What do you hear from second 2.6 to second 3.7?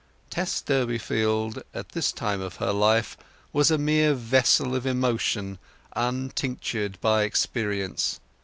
life was